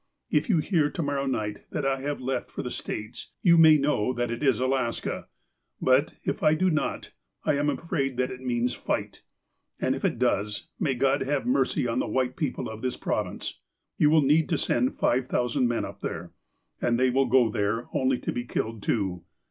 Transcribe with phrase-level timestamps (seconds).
[0.31, 3.77] If you hear, to morrow night, that I have left for the States, you may
[3.77, 5.27] know that it is Alaska.
[5.79, 7.11] But, if I do not,
[7.43, 9.21] I am afraid that it means fight.
[9.79, 13.59] And if it does, may God have mercy on the white people of this Province.
[13.97, 16.33] You will need to send five thousand men up there.
[16.81, 19.21] And they will go there only to be killed too.